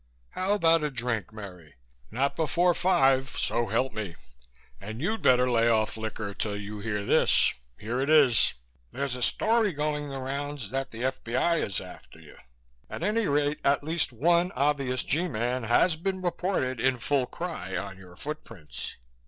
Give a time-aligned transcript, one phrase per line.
[0.31, 2.17] "How about a drink, Merry?" I asked, to keep in character.
[2.17, 4.15] "Not before five, so help me,
[4.81, 7.53] and you'd better lay off liquor till you hear this.
[7.77, 8.55] Here it is.
[8.91, 11.57] There's a story going the rounds that the F.B.I.
[11.57, 12.35] is after you.
[12.89, 17.77] At any rate, at least one obvious G man has been reported in full cry
[17.77, 18.95] on your foot prints."